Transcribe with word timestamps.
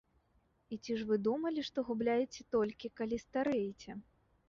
І 0.75 0.79
ці 0.83 0.95
ж 1.01 1.05
вы 1.11 1.19
думалі, 1.27 1.67
што 1.69 1.85
губляеце 1.91 2.49
толькі, 2.59 2.95
калі 3.01 3.25
старэеце? 3.29 3.91